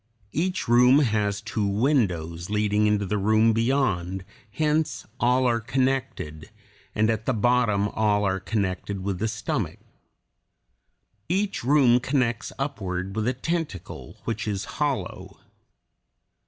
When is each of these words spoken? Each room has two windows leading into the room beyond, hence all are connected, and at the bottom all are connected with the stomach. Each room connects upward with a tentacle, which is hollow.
Each 0.31 0.67
room 0.67 0.97
has 0.97 1.41
two 1.41 1.63
windows 1.63 2.49
leading 2.49 2.87
into 2.87 3.05
the 3.05 3.19
room 3.19 3.53
beyond, 3.53 4.25
hence 4.49 5.05
all 5.19 5.45
are 5.45 5.59
connected, 5.59 6.49
and 6.95 7.07
at 7.11 7.27
the 7.27 7.35
bottom 7.35 7.87
all 7.89 8.25
are 8.25 8.39
connected 8.39 9.03
with 9.03 9.19
the 9.19 9.27
stomach. 9.27 9.77
Each 11.29 11.63
room 11.63 11.99
connects 11.99 12.51
upward 12.57 13.15
with 13.15 13.27
a 13.27 13.33
tentacle, 13.33 14.17
which 14.23 14.47
is 14.47 14.65
hollow. 14.81 15.39